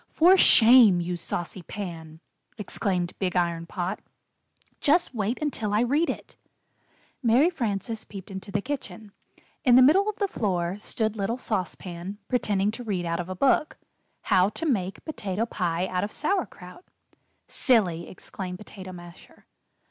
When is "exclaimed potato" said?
18.09-18.91